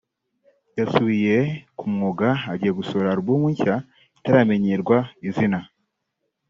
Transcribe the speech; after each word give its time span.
yasubiye 0.79 1.37
ku 1.77 1.85
mwuga 1.93 2.27
agiye 2.51 2.71
gusohora 2.79 3.07
Alubum 3.11 3.43
nshya 3.53 3.75
itaramenyerwa 4.19 4.97
izina 5.29 5.59